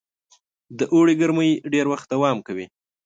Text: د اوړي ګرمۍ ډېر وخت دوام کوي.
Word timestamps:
د 0.77 0.79
اوړي 0.93 1.15
ګرمۍ 1.21 1.51
ډېر 1.73 1.85
وخت 1.91 2.07
دوام 2.13 2.37
کوي. 2.47 2.65